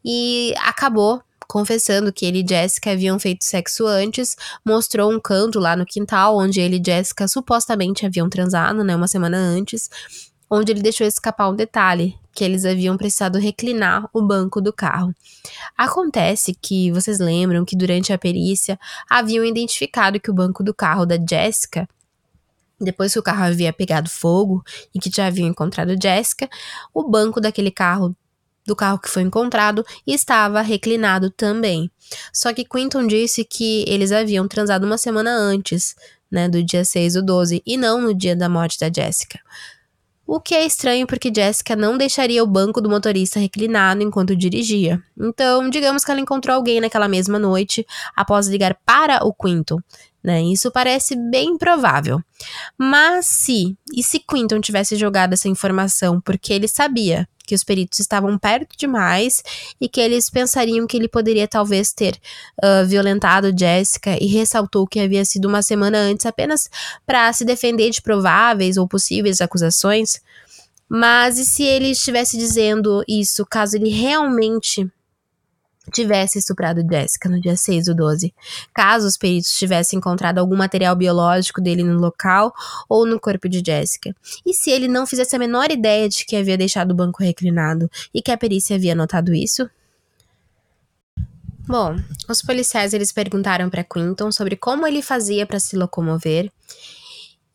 [0.04, 5.74] e acabou confessando que ele e Jessica haviam feito sexo antes, mostrou um canto lá
[5.74, 9.88] no quintal onde ele e Jessica supostamente haviam transado, né, uma semana antes,
[10.50, 15.14] onde ele deixou escapar um detalhe, que eles haviam precisado reclinar o banco do carro.
[15.76, 21.04] Acontece que vocês lembram que durante a perícia haviam identificado que o banco do carro
[21.04, 21.88] da Jessica
[22.80, 24.62] depois que o carro havia pegado fogo
[24.94, 26.48] e que já haviam encontrado Jessica,
[26.94, 28.16] o banco daquele carro
[28.68, 31.90] do carro que foi encontrado estava reclinado também.
[32.33, 35.96] Só que Quinton disse que eles haviam transado uma semana antes,
[36.31, 39.40] né, do dia 6 do 12, e não no dia da morte da Jessica.
[40.31, 45.02] O que é estranho porque Jessica não deixaria o banco do motorista reclinado enquanto dirigia.
[45.18, 49.78] Então, digamos que ela encontrou alguém naquela mesma noite após ligar para o Quinton,
[50.22, 50.42] né?
[50.42, 52.20] Isso parece bem provável.
[52.76, 57.98] Mas se e se Quinton tivesse jogado essa informação porque ele sabia que os peritos
[57.98, 59.42] estavam perto demais
[59.81, 62.14] e que eles pensariam que ele poderia talvez ter
[62.62, 66.68] uh, violentado Jessica e ressaltou que havia sido uma semana antes apenas
[67.07, 70.20] para se defender de prováveis ou possíveis acusações.
[70.87, 74.87] Mas e se ele estivesse dizendo isso caso ele realmente
[75.90, 78.35] tivesse estuprado Jessica no dia 6 do 12,
[78.74, 82.53] caso os peritos tivessem encontrado algum material biológico dele no local
[82.88, 84.14] ou no corpo de Jessica.
[84.44, 87.90] E se ele não fizesse a menor ideia de que havia deixado o banco reclinado
[88.12, 89.68] e que a perícia havia notado isso?
[91.66, 91.96] Bom,
[92.27, 96.51] os policiais eles perguntaram para Quinton sobre como ele fazia para se locomover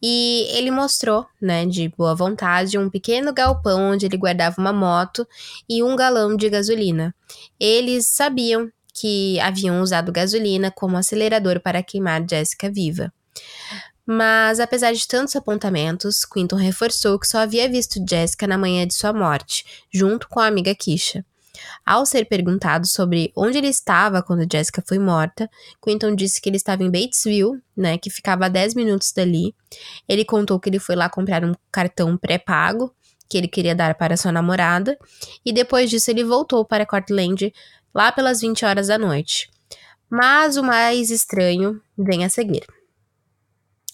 [0.05, 5.25] e ele mostrou, né, de boa vontade, um pequeno galpão onde ele guardava uma moto
[5.69, 7.15] e um galão de gasolina.
[7.57, 13.13] Eles sabiam que haviam usado gasolina como acelerador para queimar Jessica viva.
[14.05, 18.93] Mas, apesar de tantos apontamentos, Quinton reforçou que só havia visto Jessica na manhã de
[18.93, 21.25] sua morte, junto com a amiga Kisha.
[21.85, 25.49] Ao ser perguntado sobre onde ele estava quando Jessica foi morta,
[25.83, 29.53] Quinton disse que ele estava em Batesville, né, que ficava a 10 minutos dali.
[30.07, 32.93] Ele contou que ele foi lá comprar um cartão pré-pago
[33.33, 34.95] que ele queria dar para sua namorada,
[35.43, 37.51] e depois disso ele voltou para Cortland
[37.93, 39.49] lá pelas 20 horas da noite.
[40.07, 42.63] Mas o mais estranho vem a seguir.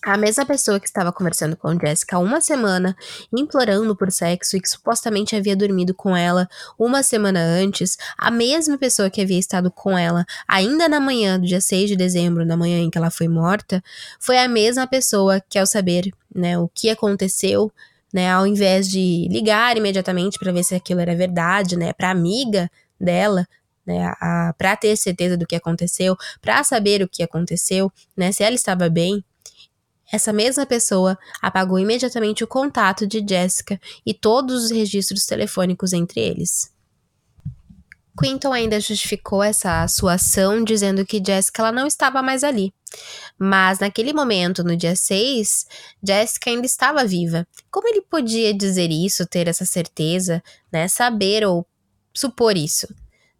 [0.01, 2.95] A mesma pessoa que estava conversando com Jessica uma semana,
[3.33, 8.77] implorando por sexo e que supostamente havia dormido com ela uma semana antes, a mesma
[8.77, 12.55] pessoa que havia estado com ela ainda na manhã do dia 6 de dezembro, na
[12.55, 13.83] manhã em que ela foi morta,
[14.21, 17.69] foi a mesma pessoa que, ao saber né, o que aconteceu,
[18.13, 22.71] né, ao invés de ligar imediatamente para ver se aquilo era verdade, né, para amiga
[22.97, 23.45] dela,
[23.85, 24.13] né,
[24.57, 28.87] para ter certeza do que aconteceu, para saber o que aconteceu, né, se ela estava
[28.89, 29.23] bem,
[30.11, 36.19] essa mesma pessoa apagou imediatamente o contato de Jessica e todos os registros telefônicos entre
[36.19, 36.71] eles.
[38.19, 42.73] Quinton ainda justificou essa sua ação dizendo que Jessica ela não estava mais ali.
[43.37, 45.65] Mas naquele momento, no dia 6,
[46.03, 47.47] Jessica ainda estava viva.
[47.71, 51.65] Como ele podia dizer isso, ter essa certeza, né, saber ou
[52.13, 52.93] supor isso?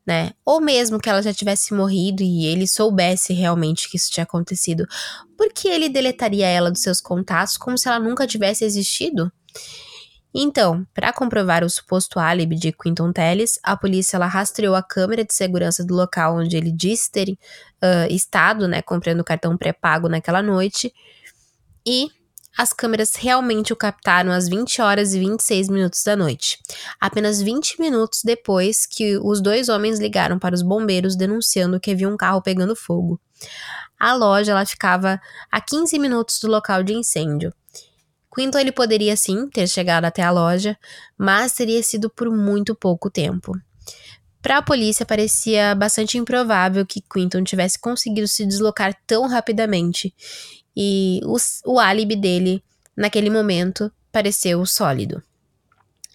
[0.06, 0.32] Né?
[0.46, 4.86] Ou mesmo que ela já tivesse morrido e ele soubesse realmente que isso tinha acontecido,
[5.38, 9.32] por que ele deletaria ela dos seus contatos como se ela nunca tivesse existido?
[10.34, 15.26] Então, para comprovar o suposto álibi de Quinton Telles, a polícia ela rastreou a câmera
[15.26, 20.44] de segurança do local onde ele disse ter uh, estado, né, comprando cartão pré-pago naquela
[20.44, 20.94] noite,
[21.86, 22.10] e
[22.58, 26.60] as câmeras realmente o captaram às 20 horas e 26 minutos da noite,
[27.00, 32.10] apenas 20 minutos depois que os dois homens ligaram para os bombeiros denunciando que havia
[32.10, 33.20] um carro pegando fogo.
[34.00, 35.20] A loja ela ficava
[35.52, 37.54] a 15 minutos do local de incêndio.
[38.34, 40.78] Quinton ele poderia sim ter chegado até a loja,
[41.18, 43.54] mas teria sido por muito pouco tempo.
[44.42, 50.14] Para a polícia, parecia bastante improvável que Quinton tivesse conseguido se deslocar tão rapidamente,
[50.82, 52.64] e o, o álibi dele,
[52.96, 55.22] naquele momento, pareceu sólido.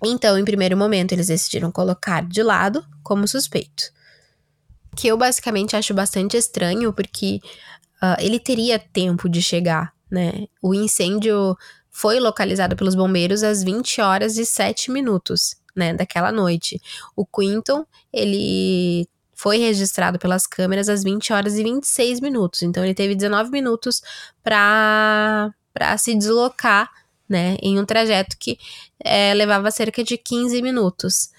[0.03, 3.93] Então, em primeiro momento, eles decidiram colocar de lado como suspeito.
[4.97, 7.41] Que eu basicamente acho bastante estranho, porque
[8.03, 10.47] uh, ele teria tempo de chegar, né?
[10.63, 11.55] O incêndio
[11.91, 16.81] foi localizado pelos bombeiros às 20 horas e 7 minutos, né, daquela noite.
[17.15, 19.07] O Quinton, ele
[19.45, 22.63] foi registrado pelas câmeras às 20 horas e 26 minutos.
[22.63, 24.01] Então ele teve 19 minutos
[24.43, 25.53] para
[25.99, 26.91] se deslocar,
[27.29, 28.59] né, em um trajeto que
[28.99, 31.31] é, levava cerca de 15 minutos.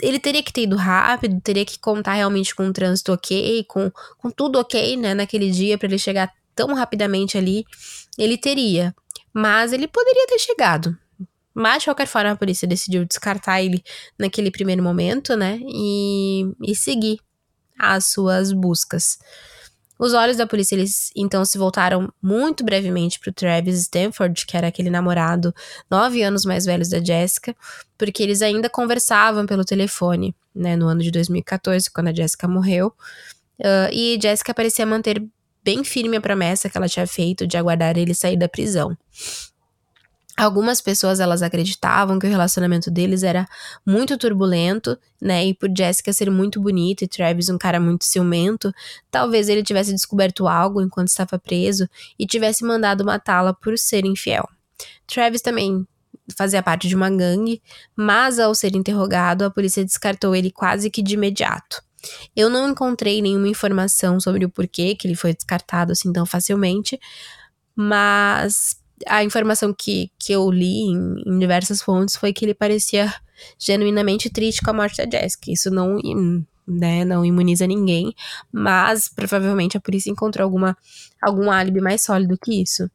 [0.00, 3.92] Ele teria que ter ido rápido, teria que contar realmente com o trânsito ok, com,
[4.16, 7.62] com tudo ok, né, naquele dia, para ele chegar tão rapidamente ali.
[8.16, 8.94] Ele teria,
[9.34, 10.96] mas ele poderia ter chegado,
[11.56, 13.82] mas, de qualquer forma, a polícia decidiu descartar ele
[14.18, 15.58] naquele primeiro momento, né?
[15.62, 17.18] E, e seguir
[17.78, 19.18] as suas buscas.
[19.98, 24.54] Os olhos da polícia, eles então se voltaram muito brevemente para o Travis Stanford, que
[24.54, 25.54] era aquele namorado
[25.90, 27.56] nove anos mais velho da Jessica,
[27.96, 32.92] porque eles ainda conversavam pelo telefone, né, no ano de 2014, quando a Jessica morreu.
[33.58, 35.26] Uh, e Jessica parecia manter
[35.64, 38.94] bem firme a promessa que ela tinha feito de aguardar ele sair da prisão.
[40.36, 43.48] Algumas pessoas elas acreditavam que o relacionamento deles era
[43.86, 45.46] muito turbulento, né?
[45.46, 48.70] E por Jessica ser muito bonita e Travis um cara muito ciumento,
[49.10, 54.46] talvez ele tivesse descoberto algo enquanto estava preso e tivesse mandado matá-la por ser infiel.
[55.06, 55.86] Travis também
[56.36, 57.62] fazia parte de uma gangue,
[57.96, 61.82] mas ao ser interrogado, a polícia descartou ele quase que de imediato.
[62.34, 66.98] Eu não encontrei nenhuma informação sobre o porquê que ele foi descartado assim tão facilmente,
[67.74, 68.76] mas
[69.06, 73.12] a informação que, que eu li em, em diversas fontes foi que ele parecia
[73.58, 75.50] genuinamente triste com a morte da Jessica.
[75.50, 75.98] Isso não,
[76.66, 78.14] né, não imuniza ninguém,
[78.52, 80.76] mas provavelmente a polícia encontrou alguma,
[81.22, 82.90] algum álibi mais sólido que isso.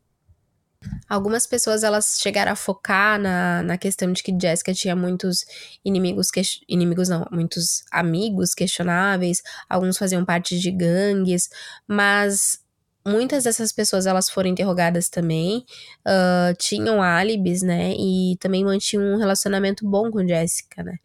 [1.08, 5.46] Algumas pessoas elas chegaram a focar na, na questão de que Jessica tinha muitos
[5.86, 6.30] inimigos,
[6.68, 11.50] inimigos não, muitos amigos questionáveis, alguns faziam parte de gangues,
[11.88, 12.61] mas
[13.06, 15.66] muitas dessas pessoas elas foram interrogadas também,
[16.08, 20.98] uh, tinham álibis, né, e também mantinham um relacionamento bom com Jessica, né.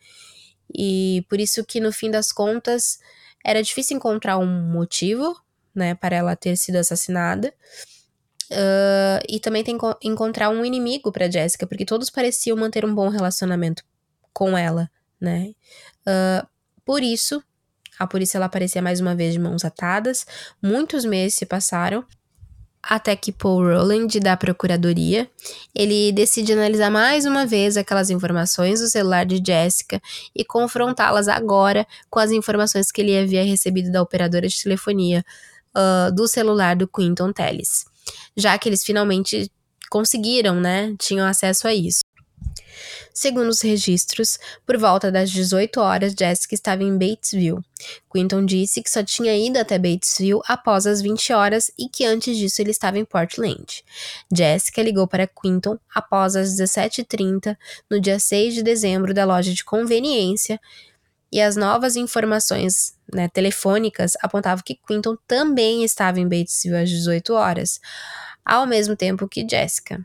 [0.74, 2.98] E por isso que no fim das contas
[3.44, 5.34] era difícil encontrar um motivo,
[5.74, 7.52] né, para ela ter sido assassinada.
[8.50, 12.94] Uh, e também tem que encontrar um inimigo para Jessica, porque todos pareciam manter um
[12.94, 13.82] bom relacionamento
[14.32, 14.88] com ela,
[15.20, 15.52] né?
[16.06, 16.46] Uh,
[16.84, 17.42] por isso,
[17.98, 20.26] a polícia ela aparecia mais uma vez de mãos atadas.
[20.62, 22.04] Muitos meses se passaram
[22.82, 25.28] até que Paul Rowland, da Procuradoria,
[25.74, 30.00] ele decide analisar mais uma vez aquelas informações do celular de Jessica
[30.34, 35.24] e confrontá-las agora com as informações que ele havia recebido da operadora de telefonia
[35.76, 37.86] uh, do celular do Quinton Tellis
[38.36, 39.50] já que eles finalmente
[39.90, 40.94] conseguiram, né?
[40.98, 42.00] Tinham acesso a isso.
[43.12, 47.64] Segundo os registros, por volta das 18 horas, Jessica estava em Batesville.
[48.12, 52.36] Quinton disse que só tinha ido até Batesville após as 20 horas e que antes
[52.36, 53.84] disso ele estava em Portland.
[54.34, 57.56] Jessica ligou para Quinton após as 17h30
[57.90, 60.60] no dia 6 de dezembro da loja de conveniência
[61.30, 67.34] e as novas informações né, telefônicas apontavam que Quinton também estava em Batesville às 18
[67.34, 67.80] horas,
[68.44, 70.04] ao mesmo tempo que Jessica.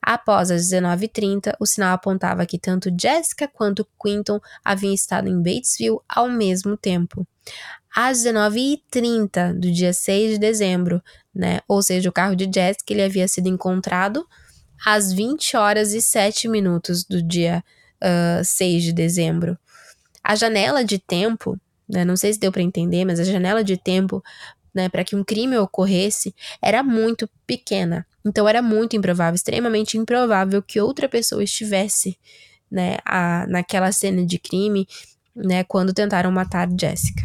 [0.00, 5.98] Após as 19h30, o sinal apontava que tanto Jessica quanto Quinton haviam estado em Batesville
[6.08, 7.26] ao mesmo tempo.
[7.94, 11.02] Às 19h30 do dia 6 de dezembro,
[11.34, 11.60] né?
[11.66, 14.26] Ou seja, o carro de Jessica ele havia sido encontrado
[14.84, 17.64] às 20 horas e 7 minutos do dia
[18.02, 19.58] uh, 6 de dezembro.
[20.22, 21.58] A janela de tempo,
[21.88, 24.22] né, não sei se deu para entender, mas a janela de tempo
[24.76, 28.06] né, para que um crime ocorresse era muito pequena.
[28.22, 32.18] Então era muito improvável, extremamente improvável que outra pessoa estivesse
[32.70, 34.86] né, a, naquela cena de crime
[35.34, 37.24] né, quando tentaram matar Jessica.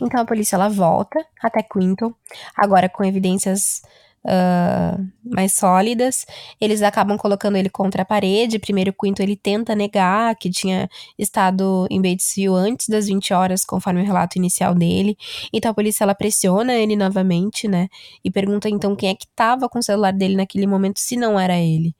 [0.00, 2.12] Então a polícia ela volta até Quinton,
[2.56, 3.80] agora com evidências
[4.24, 6.26] uh, mais sólidas.
[6.60, 8.58] Eles acabam colocando ele contra a parede.
[8.58, 14.02] Primeiro, Quinto ele tenta negar que tinha estado em Batesville antes das 20 horas, conforme
[14.02, 15.16] o relato inicial dele.
[15.52, 17.88] Então a polícia ela pressiona ele novamente, né?
[18.24, 21.38] E pergunta então quem é que estava com o celular dele naquele momento, se não
[21.38, 21.94] era ele.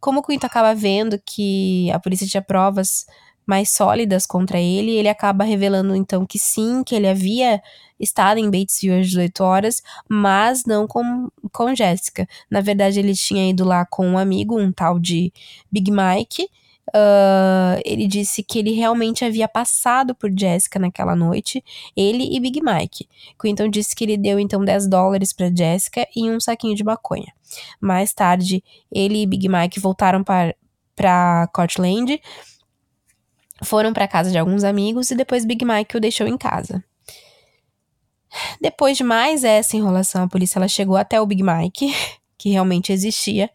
[0.00, 3.06] Como o Quinto acaba vendo que a polícia tinha provas
[3.46, 7.62] mais sólidas contra ele, ele acaba revelando então que sim, que ele havia
[7.98, 12.26] estado em Batesville às 18 horas, mas não com, com Jéssica.
[12.50, 15.32] Na verdade, ele tinha ido lá com um amigo, um tal de
[15.70, 16.48] Big Mike.
[16.90, 21.64] Uh, ele disse que ele realmente havia passado por Jessica naquela noite,
[21.96, 23.08] ele e Big Mike.
[23.40, 27.32] Quinton disse que ele deu então 10 dólares para Jessica e um saquinho de maconha.
[27.80, 32.20] Mais tarde, ele e Big Mike voltaram para Cortland
[33.64, 36.84] foram para casa de alguns amigos e depois Big Mike o deixou em casa.
[38.60, 41.94] Depois de mais essa enrolação, a polícia ela chegou até o Big Mike,
[42.36, 43.48] que realmente existia,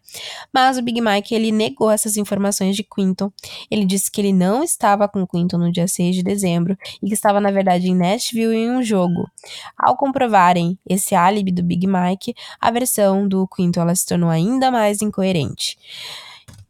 [0.52, 3.30] mas o Big Mike ele negou essas informações de Quinton.
[3.70, 7.14] Ele disse que ele não estava com Quinton no dia 6 de dezembro e que
[7.14, 9.30] estava na verdade em Nashville em um jogo.
[9.78, 14.70] Ao comprovarem esse álibi do Big Mike, a versão do Quinton ela se tornou ainda
[14.70, 15.78] mais incoerente.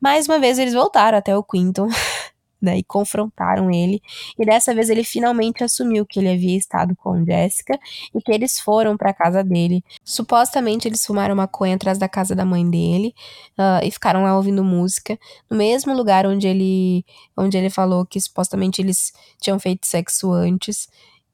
[0.00, 1.88] Mais uma vez eles voltaram até o Quinton
[2.60, 4.02] né, e confrontaram ele.
[4.38, 7.78] E dessa vez ele finalmente assumiu que ele havia estado com Jessica
[8.14, 9.82] e que eles foram para a casa dele.
[10.04, 13.14] Supostamente eles fumaram maconha atrás da casa da mãe dele
[13.58, 15.18] uh, e ficaram lá ouvindo música
[15.50, 17.04] no mesmo lugar onde ele,
[17.36, 20.88] onde ele falou que supostamente eles tinham feito sexo antes.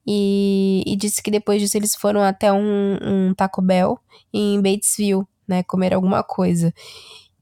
[0.09, 3.99] E, e disse que depois disso eles foram até um, um Taco Bell
[4.33, 6.73] em Batesville, né, comer alguma coisa.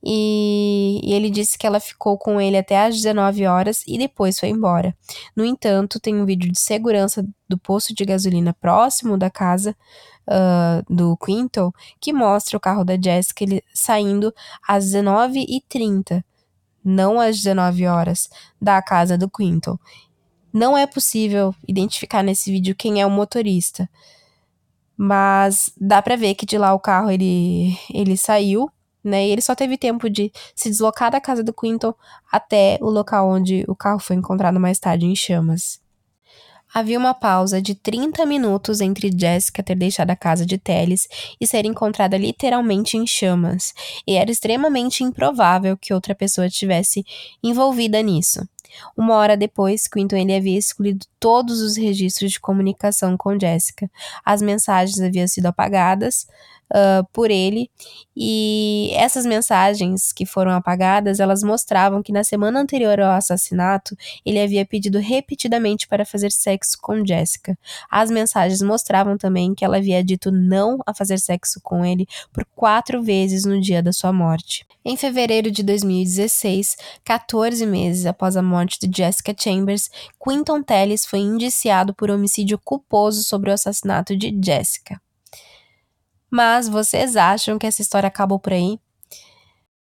[0.07, 4.39] E, e, ele disse que ela ficou com ele até às 19 horas e depois
[4.39, 4.95] foi embora.
[5.35, 9.75] No entanto, tem um vídeo de segurança do posto de gasolina próximo da casa
[10.27, 14.31] uh, do Quinton que mostra o carro da Jessica ele, saindo
[14.67, 16.23] às 19h30,
[16.83, 18.29] não às 19 horas,
[18.61, 19.75] da casa do Quinton.
[20.53, 23.89] Não é possível identificar nesse vídeo quem é o motorista.
[24.95, 28.71] Mas dá para ver que de lá o carro ele, ele saiu
[29.05, 29.27] né?
[29.27, 31.93] E ele só teve tempo de se deslocar da casa do Quinton
[32.31, 35.79] até o local onde o carro foi encontrado mais tarde em chamas.
[36.73, 41.07] Havia uma pausa de 30 minutos entre Jessica ter deixado a casa de Teles
[41.39, 43.73] e ser encontrada literalmente em chamas,
[44.05, 47.05] e era extremamente improvável que outra pessoa estivesse
[47.41, 48.45] envolvida nisso.
[48.97, 53.89] Uma hora depois, Quinton ele havia excluído todos os registros de comunicação com Jessica.
[54.25, 56.27] As mensagens haviam sido apagadas,
[56.73, 57.69] uh, por ele.
[58.15, 63.95] E essas mensagens que foram apagadas, elas mostravam que na semana anterior ao assassinato,
[64.25, 67.57] ele havia pedido repetidamente para fazer sexo com Jessica.
[67.89, 72.45] As mensagens mostravam também que ela havia dito não a fazer sexo com ele por
[72.55, 74.65] quatro vezes no dia da sua morte.
[74.83, 79.89] Em fevereiro de 2016, 14 meses após a morte de Jessica Chambers,
[80.23, 85.01] Quinton Tellis foi indiciado por homicídio culposo sobre o assassinato de Jessica.
[86.29, 88.79] Mas vocês acham que essa história acabou por aí?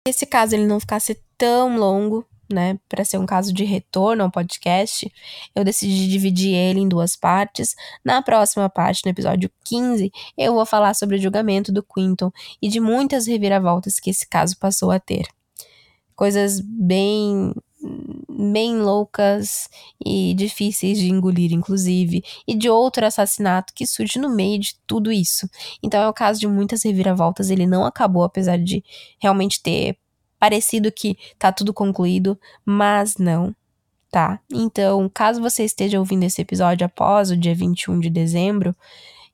[0.08, 4.32] Esse caso ele não ficasse tão longo, né, para ser um caso de retorno ao
[4.32, 5.12] podcast,
[5.54, 7.76] eu decidi dividir ele em duas partes.
[8.04, 12.32] Na próxima parte, no episódio 15, eu vou falar sobre o julgamento do Quinton
[12.62, 15.28] e de muitas reviravoltas que esse caso passou a ter.
[16.16, 17.54] Coisas bem
[18.30, 19.70] bem loucas
[20.04, 25.12] e difíceis de engolir, inclusive, e de outro assassinato que surge no meio de tudo
[25.12, 25.50] isso.
[25.82, 28.84] Então é o caso de muitas reviravoltas, ele não acabou, apesar de
[29.20, 29.98] realmente ter
[30.40, 33.56] parecido que tá tudo concluído, mas não,
[34.12, 34.40] tá?
[34.52, 38.76] Então, caso você esteja ouvindo esse episódio após o dia 21 de dezembro,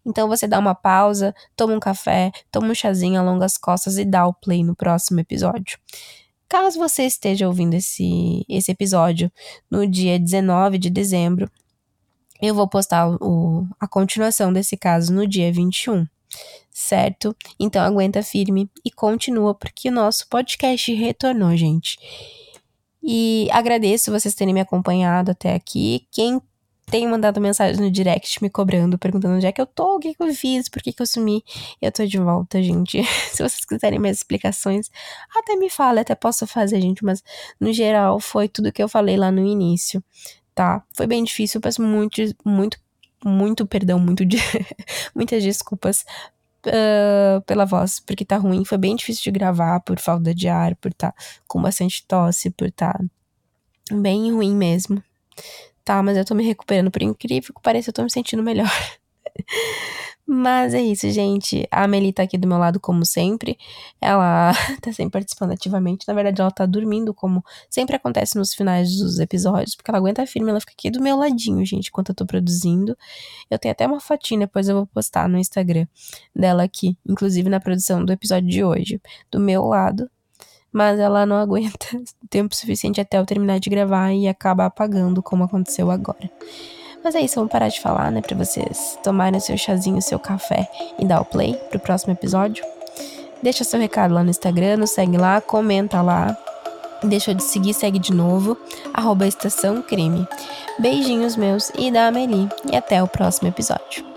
[0.06, 4.06] então você dá uma pausa, toma um café, toma um chazinho, alonga as costas e
[4.06, 5.80] dá o play no próximo episódio.
[6.54, 9.32] Caso você esteja ouvindo esse, esse episódio
[9.72, 11.50] no dia 19 de dezembro,
[12.40, 16.06] eu vou postar o, a continuação desse caso no dia 21,
[16.70, 17.36] certo?
[17.60, 21.98] Então aguenta firme e continua, porque o nosso podcast retornou, gente.
[23.02, 26.06] E agradeço vocês terem me acompanhado até aqui.
[26.12, 26.40] Quem
[26.86, 30.14] tem mandado mensagem no direct me cobrando, perguntando onde é que eu tô, o que,
[30.14, 31.44] que eu fiz, por que, que eu sumi.
[31.82, 33.04] Eu tô de volta, gente.
[33.32, 34.90] Se vocês quiserem mais explicações,
[35.36, 37.04] até me fala, até posso fazer, gente.
[37.04, 37.24] Mas
[37.60, 40.04] no geral foi tudo que eu falei lá no início,
[40.54, 40.84] tá?
[40.94, 42.78] Foi bem difícil, peço muito, muito,
[43.24, 44.38] muito perdão, muito de...
[45.16, 46.06] muitas desculpas
[46.66, 48.64] Uh, pela voz, porque tá ruim.
[48.64, 51.14] Foi bem difícil de gravar por falta de ar, por tá
[51.46, 52.98] com bastante tosse, por tá
[53.92, 55.04] bem ruim mesmo,
[55.84, 56.02] tá?
[56.04, 58.70] Mas eu tô me recuperando, por incrível que pareça, eu tô me sentindo melhor.
[60.26, 61.68] Mas é isso, gente.
[61.70, 63.58] A Amelie tá aqui do meu lado, como sempre.
[64.00, 66.08] Ela tá sempre participando ativamente.
[66.08, 70.26] Na verdade, ela tá dormindo, como sempre acontece nos finais dos episódios, porque ela aguenta
[70.26, 72.98] firme, ela fica aqui do meu ladinho, gente, enquanto eu tô produzindo.
[73.50, 75.86] Eu tenho até uma fotinha, depois eu vou postar no Instagram
[76.34, 79.02] dela aqui, inclusive na produção do episódio de hoje.
[79.30, 80.10] Do meu lado,
[80.74, 81.88] mas ela não aguenta
[82.30, 86.30] tempo suficiente até eu terminar de gravar e acaba apagando, como aconteceu agora.
[87.04, 90.70] Mas é isso, vamos parar de falar, né, pra vocês tomarem seu chazinho, seu café
[90.98, 92.66] e dar o play pro próximo episódio.
[93.44, 96.36] Deixa seu recado lá no Instagram, nos segue lá, comenta lá.
[97.04, 98.58] Deixa de seguir, segue de novo,
[98.94, 100.26] arroba Estação Crime.
[100.80, 104.13] Beijinhos meus e da Amelie, e até o próximo episódio.